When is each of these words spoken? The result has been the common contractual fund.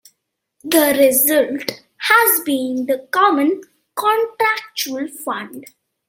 The 0.63 0.95
result 0.97 1.83
has 1.97 2.41
been 2.43 2.87
the 2.87 3.07
common 3.11 3.61
contractual 3.93 5.07
fund. 5.07 5.65